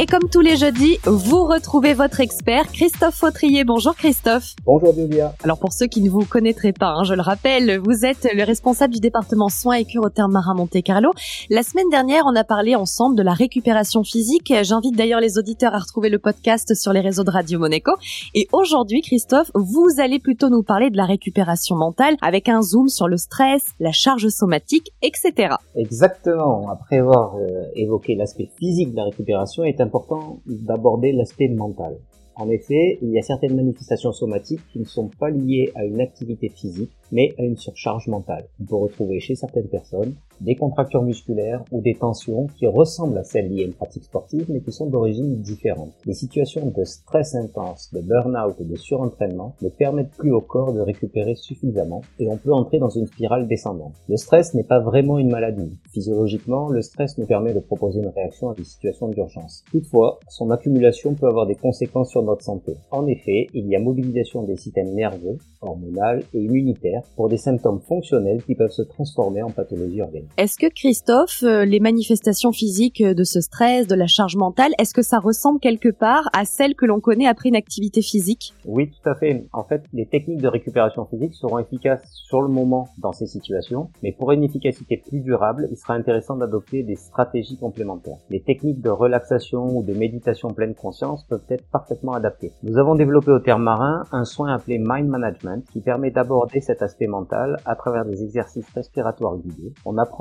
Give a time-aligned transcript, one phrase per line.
[0.00, 3.64] Et comme tous les jeudis, vous retrouvez votre expert, Christophe Fautrier.
[3.64, 4.54] Bonjour Christophe.
[4.64, 5.34] Bonjour Julia.
[5.44, 8.42] Alors pour ceux qui ne vous connaîtraient pas, hein, je le rappelle, vous êtes le
[8.44, 11.10] responsable du département soins et cure au terme marin Monte Carlo.
[11.50, 14.50] La semaine dernière, on a parlé ensemble de la récupération physique.
[14.62, 17.92] J'invite d'ailleurs les auditeurs à retrouver le podcast sur les réseaux de Radio Monaco.
[18.34, 22.88] Et aujourd'hui, Christophe, vous allez plutôt nous parler de la récupération mentale avec un zoom
[22.88, 25.56] sur le stress, la charge somatique, etc.
[25.76, 26.70] Exactement.
[26.70, 31.98] Après avoir euh, évoqué l'aspect physique de la récupération, est important d'aborder l'aspect mental.
[32.36, 36.00] En effet, il y a certaines manifestations somatiques qui ne sont pas liées à une
[36.00, 38.46] activité physique, mais à une surcharge mentale.
[38.60, 43.24] On peut retrouver chez certaines personnes des contractures musculaires ou des tensions qui ressemblent à
[43.24, 45.92] celles liées à une pratique sportive mais qui sont d'origine différente.
[46.06, 50.72] Les situations de stress intense, de burn-out et de surentraînement ne permettent plus au corps
[50.72, 53.94] de récupérer suffisamment et on peut entrer dans une spirale descendante.
[54.08, 55.78] Le stress n'est pas vraiment une maladie.
[55.92, 59.64] Physiologiquement, le stress nous permet de proposer une réaction à des situations d'urgence.
[59.70, 62.76] Toutefois, son accumulation peut avoir des conséquences sur notre santé.
[62.90, 67.80] En effet, il y a mobilisation des systèmes nerveux, hormonal et immunitaires pour des symptômes
[67.80, 70.29] fonctionnels qui peuvent se transformer en pathologie organique.
[70.36, 74.94] Est-ce que Christophe, euh, les manifestations physiques de ce stress, de la charge mentale, est-ce
[74.94, 78.54] que ça ressemble quelque part à celles que l'on connaît après une activité physique?
[78.64, 79.46] Oui, tout à fait.
[79.52, 83.90] En fait, les techniques de récupération physique seront efficaces sur le moment dans ces situations,
[84.02, 88.18] mais pour une efficacité plus durable, il sera intéressant d'adopter des stratégies complémentaires.
[88.30, 92.52] Les techniques de relaxation ou de méditation pleine conscience peuvent être parfaitement adaptées.
[92.62, 96.82] Nous avons développé au terme marin un soin appelé Mind Management qui permet d'aborder cet
[96.82, 99.72] aspect mental à travers des exercices respiratoires guidés.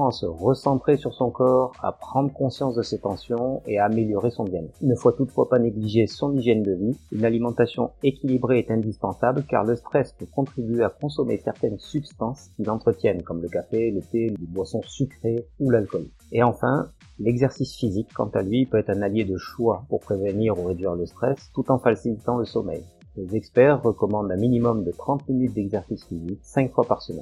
[0.07, 4.31] À se recentrer sur son corps, à prendre conscience de ses tensions et à améliorer
[4.31, 4.77] son bien-être.
[4.81, 6.97] Il ne faut toutefois pas négliger son hygiène de vie.
[7.11, 12.63] Une alimentation équilibrée est indispensable car le stress peut contribuer à consommer certaines substances qui
[12.63, 16.07] l'entretiennent comme le café, le thé, les boissons sucrées ou l'alcool.
[16.31, 16.89] Et enfin,
[17.21, 20.95] L'exercice physique, quant à lui, peut être un allié de choix pour prévenir ou réduire
[20.95, 22.81] le stress tout en facilitant le sommeil.
[23.17, 27.17] Les experts recommandent un minimum de 30 minutes d'exercice physique 5 fois par semaine.